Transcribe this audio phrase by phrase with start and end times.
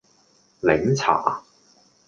[0.63, 1.43] 檸茶